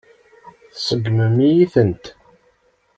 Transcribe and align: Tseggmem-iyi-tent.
Tseggmem-iyi-tent. 0.73 2.05